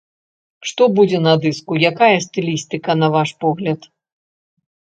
[0.69, 3.79] Што будзе на дыску, якая стылістыка, на ваш погляд?